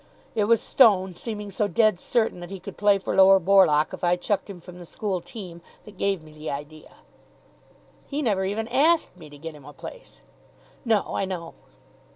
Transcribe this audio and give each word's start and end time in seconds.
It 0.33 0.45
was 0.45 0.63
Stone 0.63 1.13
seeming 1.13 1.51
so 1.51 1.67
dead 1.67 1.99
certain 1.99 2.39
that 2.39 2.49
he 2.49 2.59
could 2.59 2.75
play 2.75 2.97
for 2.97 3.15
Lower 3.15 3.39
Borlock 3.39 3.93
if 3.93 4.03
I 4.03 4.15
chucked 4.15 4.49
him 4.49 4.59
from 4.59 4.79
the 4.79 4.85
school 4.87 5.21
team 5.21 5.61
that 5.83 5.95
gave 5.99 6.23
me 6.23 6.31
the 6.31 6.49
idea." 6.49 6.93
"He 8.07 8.23
never 8.23 8.43
even 8.43 8.67
asked 8.69 9.15
me 9.15 9.29
to 9.29 9.37
get 9.37 9.53
him 9.53 9.63
a 9.65 9.73
place." 9.73 10.21
"No, 10.85 11.13
I 11.15 11.25
know." 11.25 11.53